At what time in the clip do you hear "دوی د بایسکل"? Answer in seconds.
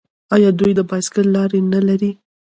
0.59-1.25